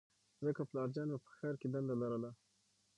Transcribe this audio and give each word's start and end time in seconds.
ځکه 0.45 0.61
پلارجان 0.69 1.07
مې 1.11 1.17
په 1.23 1.29
ښار 1.35 1.55
کې 1.61 1.67
دنده 1.73 1.95
لرله 2.01 2.31